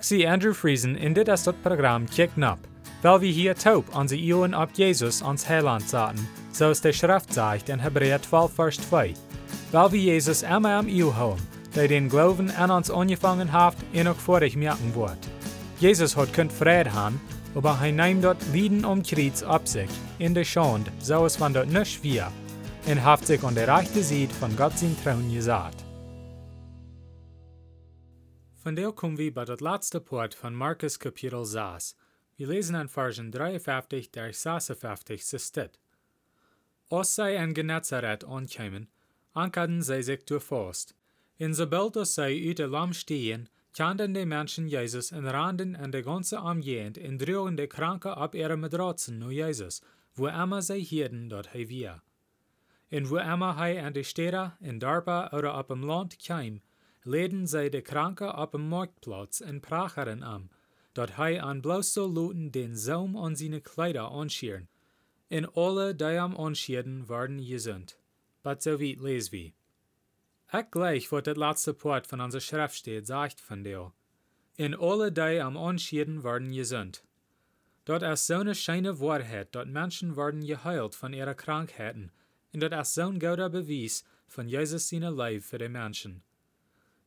Zie 0.00 0.26
Andrew 0.26 0.52
Friesen 0.52 0.96
in 0.96 1.12
dit 1.12 1.28
is 1.28 1.44
dat 1.44 1.62
programma 1.62 2.06
Kick 2.10 2.36
Nap, 2.36 2.58
weil 3.02 3.20
wir 3.20 3.32
hier 3.32 3.54
taub 3.54 3.94
onze 3.94 4.16
Ioen 4.16 4.52
ab 4.52 4.70
Jesus 4.74 5.22
ans 5.22 5.46
Heiland 5.48 5.88
zaten, 5.88 6.28
so 6.52 6.70
es 6.70 6.80
der 6.80 6.92
Schrift 6.92 7.32
sagt 7.32 7.68
in 7.68 7.78
Hebräer 7.78 8.20
12, 8.20 8.52
Vers 8.52 8.76
2. 8.88 9.14
Weil 9.70 9.92
wir 9.92 10.00
Jesus 10.00 10.42
immer 10.42 10.78
am 10.78 10.88
Iu 10.88 11.14
haben, 11.14 11.40
der 11.76 11.86
den 11.86 12.08
Glauben 12.08 12.50
an 12.50 12.72
uns 12.72 12.90
angefangen 12.90 13.52
hat, 13.52 13.76
ihn 13.92 14.08
auch 14.08 14.16
vor 14.16 14.42
ich 14.42 14.56
merken 14.56 14.92
wird. 14.96 15.18
Jesus 15.78 16.16
hat 16.16 16.32
könnt 16.32 16.52
Frieden 16.52 16.92
haben, 16.92 17.20
aber 17.54 17.78
er 17.80 17.92
nimmt 17.92 18.24
dort 18.24 18.44
Lieden 18.52 18.84
um 18.84 19.04
Kreuz 19.04 19.44
ab 19.44 19.68
sich, 19.68 19.90
in 20.18 20.34
der 20.34 20.44
Schande, 20.44 20.90
so 20.98 21.24
es 21.26 21.36
von 21.36 21.54
dort 21.54 21.68
nicht 21.68 22.02
wir, 22.02 22.32
und 22.86 23.04
hat 23.04 23.24
sich 23.24 23.42
an 23.44 23.54
der 23.54 23.68
rechten 23.68 24.02
Seite 24.02 24.34
von 24.34 24.56
Gott 24.56 24.76
sein 24.76 24.96
Trauen 25.04 25.32
gesagt. 25.32 25.85
Der 28.74 28.90
kommen 28.90 29.16
wir 29.16 29.32
bei 29.32 29.44
das 29.44 29.60
letzte 29.60 30.00
Port 30.00 30.34
von 30.34 30.52
Markus 30.52 30.98
Kapitel 30.98 31.44
6. 31.44 31.94
Wir 32.36 32.48
lesen 32.48 32.74
an 32.74 32.88
Versen 32.88 33.30
53 33.30 34.10
durch 34.10 34.36
56 34.38 35.24
so 35.24 35.38
steht. 35.38 35.78
Als 36.88 37.14
zij 37.14 37.34
in 37.34 37.54
Genezareth 37.54 38.24
aankwamen, 38.24 38.88
ankerden 39.32 39.82
zij 39.82 40.02
zich 40.02 40.24
door 40.24 40.40
Faust. 40.40 40.94
En 41.36 41.54
sobald 41.54 41.96
als 41.96 42.14
zij 42.14 42.46
uit 42.46 42.56
de 42.56 42.66
lam 42.66 42.92
stehen, 42.92 43.48
kenden 43.70 44.12
de 44.12 44.24
mensen 44.24 44.68
Jezus 44.68 45.10
en 45.10 45.30
randen 45.30 45.76
en 45.76 45.90
de 45.90 46.02
ganze 46.02 46.40
omgehend 46.40 46.98
en 46.98 47.16
droegen 47.16 47.54
de 47.54 47.66
kranken 47.66 48.16
op 48.16 48.34
ihre 48.34 48.56
matratzen 48.56 49.18
naar 49.18 49.32
Jezus, 49.32 49.82
wo 50.14 50.26
immer 50.26 50.62
zij 50.62 50.78
hielden 50.78 51.28
dat 51.28 51.48
hij 51.50 51.66
wir. 51.66 52.02
En 52.88 53.06
wo 53.06 53.16
immer 53.16 53.56
hij 53.56 53.84
an 53.84 53.92
de 53.92 54.02
steden, 54.02 54.56
in 54.60 54.78
dorpen 54.78 55.32
oder 55.32 55.58
op 55.58 55.68
dem 55.68 55.84
land 55.84 56.16
kwam, 56.16 56.60
leden 57.06 57.48
zij 57.48 57.68
de 57.68 57.80
kranken 57.80 58.38
op 58.38 58.52
dem 58.52 58.68
marktplatz 58.68 59.40
en 59.40 59.60
pracheren 59.60 60.22
am, 60.22 60.48
dat 60.92 61.14
hij 61.14 61.40
aan 61.40 61.60
bloße 61.60 62.12
Luten 62.12 62.50
den 62.50 62.76
Saum 62.76 63.16
an 63.16 63.36
seine 63.36 63.60
Kleider 63.60 64.02
anschieren. 64.02 64.68
En 65.28 65.52
alle 65.52 65.94
die 65.94 66.20
am 66.20 66.34
anschieren 66.34 67.06
werden 67.06 67.44
gesund. 67.44 67.98
But 68.42 68.62
so 68.62 68.78
weit 68.78 69.00
les 69.00 69.28
wie. 69.30 69.54
Ik 70.52 70.66
gleich, 70.70 71.10
wat 71.10 71.26
het 71.26 71.36
laatste 71.36 71.74
Port 71.74 72.06
von 72.06 72.20
unserer 72.20 72.40
Schrift 72.40 72.74
steht, 72.74 73.06
sagt 73.06 73.40
von 73.40 73.64
dir. 73.64 73.92
In 74.56 74.74
alle 74.74 75.12
die 75.12 75.42
am 75.42 75.56
anschieren 75.56 76.22
werden 76.22 76.52
gesund. 76.52 77.02
Dort 77.84 78.02
ist 78.02 78.26
so 78.26 78.34
eine 78.34 78.54
scheine 78.54 78.98
Wahrheit, 79.00 79.48
dort 79.52 79.68
Menschen 79.68 80.16
werden 80.16 80.44
geheilt 80.44 80.94
von 80.94 81.12
ihren 81.12 81.36
Krankheiten, 81.36 82.10
und 82.52 82.60
dort 82.60 82.72
ist 82.72 82.94
so 82.94 83.02
ein 83.02 83.18
guter 83.18 83.48
Beweis 83.48 84.04
von 84.26 84.48
Jesus 84.48 84.88
seine 84.88 85.10
Leib 85.10 85.42
für 85.42 85.58
die 85.58 85.68
Menschen. 85.68 86.22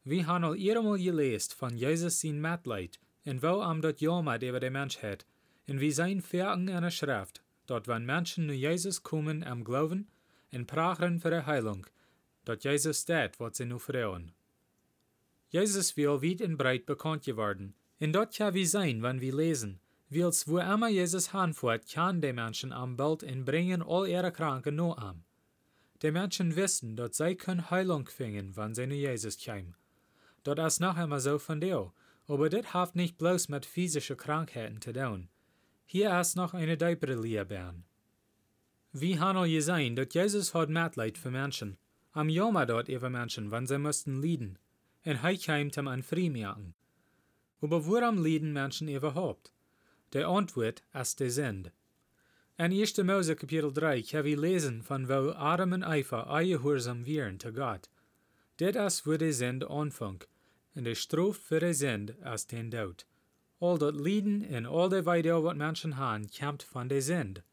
Wir 0.10 0.26
haben 0.26 0.44
al 0.44 0.58
eenmaal 0.58 0.98
gelesen 0.98 1.54
von 1.56 1.78
Jesus 1.78 2.22
sein 2.22 2.42
Mitleid, 2.42 3.00
en 3.26 3.44
wo 3.44 3.62
am 3.62 3.80
dort 3.80 4.02
jammert 4.02 4.42
über 4.42 4.60
die 4.60 4.72
Menschheit, 4.72 5.24
en 5.68 5.80
wie 5.80 5.92
sein 5.92 6.22
Verken 6.22 6.68
in 6.68 6.82
der 6.82 6.90
Schrift, 6.90 7.44
dort 7.68 7.88
wenn 7.88 8.08
Menschen 8.08 8.48
nu 8.48 8.54
Jesus 8.54 9.04
kommen 9.04 9.44
am 9.44 9.64
Glauben, 9.64 10.08
en 10.50 10.66
prachen 10.66 11.20
für 11.20 11.30
die 11.30 11.46
Heilung, 11.46 11.86
dort 12.44 12.64
Jesus 12.64 13.02
steht, 13.02 13.40
wat 13.40 13.56
sie 13.56 13.66
nu 13.66 13.78
vertrauen. 13.78 14.32
Jesus 15.52 15.96
will 15.96 16.24
weit 16.24 16.42
und 16.42 16.58
breit 16.58 16.88
bekannt 16.88 17.24
geworden, 17.24 17.76
en 18.00 18.12
dort 18.12 18.36
kann 18.36 18.56
wie 18.56 18.66
sein, 18.66 19.04
wenn 19.04 19.22
wir 19.22 19.36
lesen, 19.36 19.80
wils 20.10 20.48
wo 20.48 20.58
immer 20.58 20.90
Jesus 20.90 21.34
hanfort, 21.34 21.88
kann 21.88 22.20
die 22.20 22.34
Menschen 22.34 22.74
am 22.74 22.98
Bild 22.98 23.22
en 23.22 23.46
bringen 23.46 23.84
all 23.84 24.08
ihre 24.08 24.32
Kranken 24.32 24.76
nur 24.76 24.98
am. 24.98 25.24
Die 26.02 26.10
Menschen 26.10 26.56
wissen, 26.56 26.96
dass 26.96 27.18
sie 27.18 27.36
können 27.36 27.70
Heilung 27.70 28.08
finden, 28.08 28.58
wenn 28.58 28.74
sie 28.74 28.88
nu 28.88 28.96
Jesus 28.96 29.38
kommen. 29.38 29.76
Dort 30.44 30.60
ist 30.60 30.80
noch 30.80 30.98
immer 30.98 31.20
so 31.20 31.40
von 31.40 31.60
dir, 31.62 31.92
aber 32.28 32.50
das 32.50 32.74
hat 32.74 32.96
nicht 32.96 33.18
bloß 33.18 33.50
mit 33.50 33.66
physischen 33.66 34.18
Krankheiten 34.18 34.82
zu 34.82 34.94
tun. 34.94 35.30
Hier 35.86 36.20
ist 36.20 36.36
noch 36.36 36.54
eine 36.54 36.78
deepere 36.78 37.16
Lehre. 37.16 37.76
Wie 38.92 39.20
haben 39.20 39.40
wir 39.40 39.48
gesehen, 39.48 39.96
dass 39.96 40.14
Jesus 40.14 40.54
hat 40.54 40.70
Mitleid 40.70 41.18
für 41.18 41.32
Menschen. 41.32 41.78
Am 42.12 42.30
Jammer 42.30 42.66
dort 42.66 42.90
über 42.90 43.10
Menschen, 43.10 43.52
wenn 43.52 43.68
sie 43.68 43.78
mussten 43.78 44.22
leiden. 44.22 44.58
Und 45.06 45.24
er 45.24 45.38
kam 45.38 45.72
zum 45.72 45.88
an 45.88 46.04
Friemerken. 46.04 46.74
Aber 47.62 47.86
warum 47.86 48.24
leiden 48.24 48.54
Menschen 48.54 48.88
überhaupt? 48.88 49.52
Die 50.14 50.24
Antwort 50.24 50.84
ist 50.94 51.20
die 51.20 51.30
Sünde. 51.30 51.72
In 52.58 52.74
1. 52.74 52.98
Mose 52.98 53.36
Kapitel 53.36 53.72
3 53.72 54.02
können 54.02 54.26
wir 54.26 54.38
lesen, 54.38 54.82
von 54.82 55.08
wo 55.08 55.32
Adam 55.32 55.74
und 55.74 55.84
Eva 55.84 56.24
eingehorsam 56.24 57.06
wären 57.06 57.40
zu 57.40 57.54
Gott. 57.54 57.90
Dit 58.60 58.76
is 58.76 59.06
wo 59.06 59.18
die 59.18 59.32
Sünde 59.32 59.70
anfängt, 59.70 60.28
und 60.80 60.86
die 60.86 60.96
Strafe 60.96 61.34
für 61.34 61.60
die 61.60 61.74
Sünde 61.74 62.16
ist 62.34 62.54
den 62.54 62.72
Tod. 62.72 63.06
All 63.60 63.78
dat 63.78 63.96
Leiden 63.96 64.44
en 64.44 64.66
all 64.66 64.90
die 64.90 65.06
Weidel 65.06 65.44
wat 65.44 65.58
Menschen 65.58 65.98
haben, 65.98 66.28
kommt 66.32 66.64
von 66.64 66.88
der 66.88 67.02
Sünde. 67.02 67.44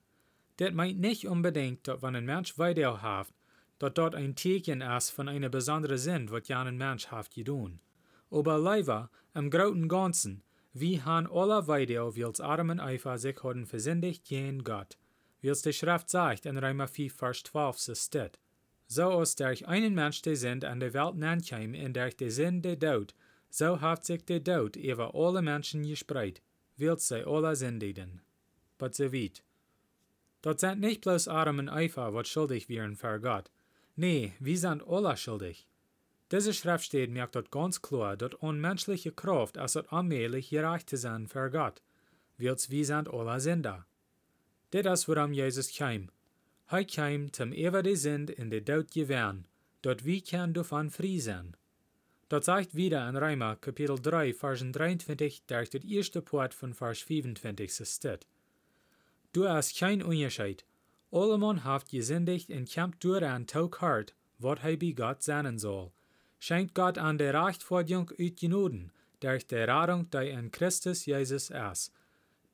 Das 0.58 0.72
meint 0.72 1.00
nicht 1.00 1.26
unbedingt, 1.26 1.88
dass 1.88 2.00
wenn 2.02 2.14
ein 2.14 2.24
Mensch 2.24 2.56
Weidel 2.56 3.02
hat, 3.02 3.34
dass 3.80 3.94
dort 3.94 4.14
ein 4.14 4.36
Teken 4.36 4.80
ist 4.80 5.10
von 5.10 5.28
einer 5.28 5.48
besonderen 5.48 5.98
Sünde, 5.98 6.32
was 6.32 6.46
ja 6.46 6.62
ein 6.62 6.78
Mensch 6.78 7.08
hat 7.08 7.32
getan. 7.32 7.80
Aber 8.30 8.58
leider, 8.58 9.10
im 9.34 9.50
großen 9.50 9.88
Ganzen, 9.88 10.44
wie 10.72 11.02
han 11.02 11.26
alle 11.26 11.66
Weidel, 11.66 12.14
wils 12.14 12.38
und 12.38 12.78
Eva 12.78 13.18
sich 13.18 13.42
haben 13.42 13.66
versündigt 13.66 14.24
gegen 14.24 14.62
Gott, 14.62 14.96
wils 15.40 15.62
die 15.62 15.72
Schrift 15.72 16.10
sagt 16.10 16.46
in 16.46 16.58
Römer 16.58 16.86
4, 16.86 17.10
Vers 17.10 17.42
12, 17.42 17.78
so 17.78 17.94
steht. 17.96 18.38
So 18.88 19.10
als 19.10 19.34
durch 19.36 19.66
einen 19.66 19.94
Mensch 19.94 20.22
die 20.22 20.36
Sünde 20.36 20.68
an 20.68 20.80
der 20.80 20.94
Welt 20.94 21.16
nankam 21.16 21.74
und 21.74 21.96
durch 21.96 22.16
die 22.16 22.30
Sünde 22.30 22.76
der 22.76 22.98
Tod, 22.98 23.14
so 23.50 23.80
hat 23.80 24.04
sich 24.04 24.24
der 24.24 24.42
Tod 24.42 24.76
über 24.76 25.14
alle 25.14 25.42
Menschen 25.42 25.82
gespreit, 25.82 26.40
will 26.76 26.98
sie 26.98 27.26
alle 27.26 27.56
sündigen. 27.56 28.20
But 28.78 28.94
so 28.94 29.12
weit. 29.12 29.42
Dort 30.42 30.60
sind 30.60 30.80
nicht 30.80 31.00
bloß 31.00 31.28
Adam 31.28 31.58
und 31.58 31.68
Eva, 31.68 32.14
was 32.14 32.28
schuldig 32.28 32.68
wären 32.68 32.94
für 32.94 33.20
Gott. 33.20 33.50
Nee, 33.96 34.34
wir 34.38 34.58
sind 34.58 34.86
alle 34.86 35.16
schuldig. 35.16 35.66
Diese 36.30 36.52
Schrift 36.52 36.84
steht 36.84 37.10
merkt 37.10 37.34
dort 37.34 37.50
ganz 37.50 37.82
klar, 37.82 38.16
dass 38.16 38.34
unmenschliche 38.34 39.12
Kraft 39.12 39.58
als 39.58 39.72
dort 39.72 39.92
allmählich 39.92 40.50
gereicht 40.50 40.90
zu 40.90 40.96
sein 40.96 41.26
für 41.28 41.50
Gott, 41.50 41.82
wils 42.36 42.70
wir 42.70 42.84
sind 42.84 43.08
alle 43.08 43.40
Sünder. 43.40 43.86
Das 44.70 45.00
ist, 45.00 45.08
worum 45.08 45.32
Jesus 45.32 45.74
kam. 45.74 46.10
Er 46.68 46.84
kam, 46.84 47.32
zum 47.32 47.52
ewer 47.52 47.82
die 47.82 47.94
Sünde 47.94 48.32
in 48.32 48.50
der 48.50 48.64
Tod 48.64 48.90
gewähren, 48.90 49.46
dort 49.82 50.04
wie 50.04 50.20
kann 50.20 50.52
davon 50.52 50.90
frei 50.90 51.18
sein. 51.18 51.56
Dat 52.28 52.44
sagt 52.44 52.74
wieder 52.74 53.08
in 53.08 53.16
Römer 53.16 53.54
Kapitel 53.54 54.00
3, 54.00 54.34
Versen 54.34 54.72
23, 54.72 55.44
durch 55.46 55.70
das 55.70 55.84
erste 55.84 56.22
Port 56.22 56.54
von 56.54 56.74
Vers 56.74 56.98
25 57.02 57.72
so 57.72 57.84
steht. 57.84 58.26
Du 59.32 59.48
hast 59.48 59.78
kein 59.78 60.02
Unterschied. 60.02 60.64
Allemann 61.12 61.62
haft 61.62 61.90
gesündigt 61.90 62.50
und 62.50 62.68
kämpft 62.68 63.04
durch 63.04 63.22
ein 63.22 63.46
Tag 63.46 63.80
hart, 63.80 64.16
wat 64.38 64.64
hij 64.64 64.76
bei 64.76 64.90
Gott 64.90 65.22
sein 65.22 65.58
soll. 65.58 65.92
Schenkt 66.40 66.74
Gott 66.74 66.98
an 66.98 67.16
der 67.16 67.32
Rechtfertigung 67.32 68.10
ut 68.18 68.40
Genoden, 68.40 68.90
durch 69.20 69.46
die 69.46 69.54
Rettung, 69.54 70.10
die 70.10 70.30
in 70.30 70.50
Christus 70.50 71.06
Jesus 71.06 71.50
ist. 71.50 71.92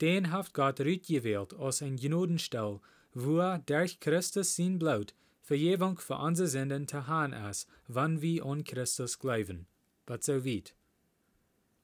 Den 0.03 0.31
haft 0.31 0.53
Gott 0.53 0.81
rüt 0.81 1.07
gewählt 1.07 1.55
aus 1.55 1.81
ein 1.81 1.97
Genodenstall, 1.97 2.81
er 3.15 3.59
durch 3.67 4.01
Christus 4.01 4.57
sein 4.57 4.79
Blut 4.79 5.15
Vergebung 5.43 5.99
für 5.99 6.17
unsere 6.17 6.49
Sünden 6.49 6.87
zu 6.87 7.07
haben 7.07 7.33
ist, 7.33 7.69
wenn 7.89 8.23
wir 8.23 8.45
an 8.47 8.65
Christus 8.65 9.19
glauben. 9.19 9.67
But 10.07 10.23
so 10.23 10.45
weit. 10.45 10.75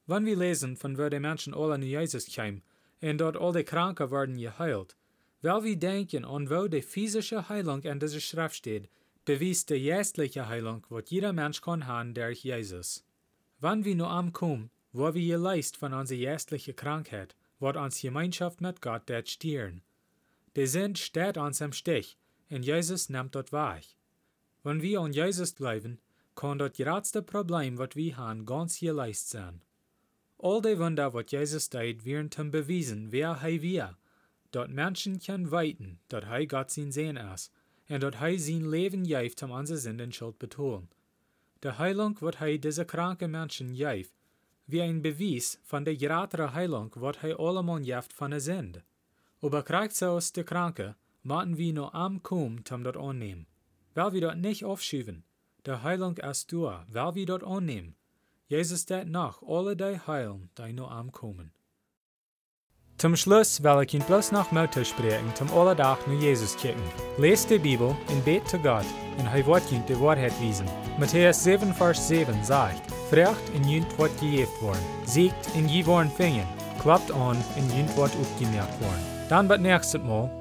Wenn 0.07 0.25
wir 0.25 0.37
lesen, 0.37 0.75
von 0.77 0.97
wo 0.97 1.09
die 1.09 1.19
Menschen 1.19 1.53
alle 1.53 1.75
an 1.75 1.83
Jesus 1.83 2.33
kamen, 2.33 2.63
und 3.01 3.19
dort 3.19 3.37
all 3.37 3.53
die 3.53 3.63
Kranken 3.63 4.11
werden 4.11 4.37
geheilt, 4.37 4.95
weil 5.41 5.63
wir 5.63 5.77
denken, 5.77 6.25
an 6.25 6.49
wo 6.49 6.67
die 6.67 6.81
physische 6.81 7.47
Heilung 7.47 7.83
in 7.83 7.99
dieser 7.99 8.19
Schrift 8.19 8.55
steht, 8.55 8.89
beweist 9.25 9.69
die 9.69 9.85
geistliche 9.85 10.47
Heilung, 10.47 10.85
was 10.89 11.09
jeder 11.09 11.33
Mensch 11.33 11.61
kann 11.61 11.85
haben 11.85 12.13
durch 12.13 12.43
Jesus. 12.43 13.05
Wenn 13.59 13.85
wir 13.85 13.95
nur 13.95 14.09
ankommen, 14.09 14.71
wo 14.93 15.13
wir 15.13 15.37
geleist 15.37 15.77
von 15.77 15.93
unserer 15.93 16.19
geistlichen 16.19 16.75
Krankheit, 16.75 17.35
wird 17.59 17.77
uns 17.77 18.01
Gemeinschaft 18.01 18.61
mit 18.61 18.81
Gott 18.81 19.03
dort 19.05 19.29
stieren. 19.29 19.81
Die 20.55 20.65
Sinn 20.65 20.95
steht 20.95 21.37
uns 21.37 21.61
im 21.61 21.73
Stich, 21.73 22.17
und 22.49 22.65
Jesus 22.65 23.09
nimmt 23.09 23.35
dort 23.35 23.51
wahr. 23.51 23.79
Wenn 24.63 24.81
wir 24.81 25.01
an 25.01 25.13
Jesus 25.13 25.53
bleiben, 25.53 25.99
kann 26.35 26.57
das 26.57 26.73
geradste 26.73 27.21
Problem, 27.21 27.77
was 27.77 27.95
wir 27.95 28.17
haben, 28.17 28.45
ganz 28.45 28.79
geleist 28.79 29.29
sein. 29.29 29.61
All 30.37 30.61
die 30.61 30.79
Wunder, 30.79 31.13
was 31.13 31.25
Jesus 31.29 31.69
tut, 31.69 32.05
werden 32.05 32.31
zum 32.31 32.49
bewiesen, 32.49 33.11
wer 33.11 33.37
er 33.41 33.61
wir. 33.61 33.97
Dort 34.51 34.71
Menschen 34.71 35.19
können 35.19 35.51
weiten, 35.51 35.99
dort 36.07 36.23
er 36.23 36.45
Gott 36.47 36.71
sein 36.71 36.91
Sehen 36.91 37.17
ist, 37.17 37.51
und 37.89 38.01
dort 38.01 38.21
er 38.21 38.39
sein 38.39 38.69
Leben 38.69 39.03
gibt, 39.03 39.43
um 39.43 39.51
unsere 39.51 39.77
Sünden 39.77 40.11
Schuld 40.11 40.39
betonen. 40.39 40.89
Die 41.63 41.71
Heilung, 41.71 42.17
was 42.21 42.35
er 42.39 42.57
diese 42.57 42.85
kranken 42.85 43.31
Menschen 43.31 43.73
gibt, 43.73 44.11
wie 44.65 44.81
ein 44.81 45.01
Beweis 45.01 45.59
von 45.63 45.83
der 45.83 45.95
geradere 45.95 46.53
Heilung, 46.53 46.91
was 46.95 47.17
er 47.21 47.39
allemal 47.39 47.81
gibt 47.81 48.13
von 48.13 48.31
der 48.31 48.39
Sünde. 48.39 48.83
Aber 49.41 49.63
so 49.89 50.07
aus 50.07 50.33
der 50.33 50.43
Kranke, 50.43 50.95
maten 51.23 51.57
wir 51.57 51.73
nur 51.73 51.95
am 51.95 52.21
kommen, 52.23 52.63
um 52.71 52.83
dort 52.83 52.97
annehmen. 52.97 53.47
Weil 53.93 54.13
wir 54.13 54.21
dort 54.21 54.37
nicht 54.37 54.65
aufschieben. 54.65 55.23
Der 55.65 55.83
Heilung 55.83 56.17
ist 56.17 56.51
da, 56.51 56.85
weil 56.89 57.15
wir 57.15 57.25
dort 57.25 57.43
annehmen. 57.43 57.95
Jesus 58.47 58.85
dat 58.85 59.07
nach 59.07 59.41
alle 59.43 59.75
die 59.75 59.99
heilen, 60.07 60.49
die 60.57 60.73
nu 60.73 60.85
aankomen. 60.85 61.51
Zum 62.97 63.15
Schluss 63.15 63.63
will 63.63 63.83
ich 63.83 63.93
Ihnen 63.93 64.03
bloß 64.03 64.33
noch 64.33 64.51
Mutter 64.51 64.83
sprechen, 64.83 65.33
zum 65.35 65.53
alle 65.53 65.75
Tag 65.75 66.05
nur 66.05 66.19
Jesus 66.19 66.57
kicken. 66.57 66.81
Lest 67.17 67.49
die 67.49 67.59
Bibel 67.59 67.95
und 68.07 68.25
bet 68.25 68.45
zu 68.49 68.57
Gott, 68.57 68.85
und 69.17 69.27
er 69.27 69.45
wird 69.45 69.71
Ihnen 69.71 69.85
die 69.85 69.99
Wahrheit 70.01 70.33
wiesen. 70.41 70.67
Matthäus 70.97 71.43
7, 71.43 71.73
Vers 71.73 72.07
7 72.09 72.43
sagt, 72.43 72.91
Frecht 73.09 73.49
in 73.55 73.63
Jünt 73.69 73.97
wird 73.97 74.19
gejeft 74.19 74.61
worden, 74.61 74.83
siegt 75.05 75.55
in 75.55 75.69
je 75.69 75.85
worden 75.85 76.11
fingen, 76.11 76.47
klappt 76.81 77.11
an 77.11 77.37
in 77.55 77.69
Jünt 77.77 77.95
wird 77.95 78.13
aufgemerkt 78.17 78.81
worden. 78.81 79.18
Dan 79.29 79.47
bat 79.47 79.61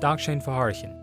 dark 0.00 0.18
shane 0.18 0.40
for 0.40 0.50
faharichin. 0.50 0.97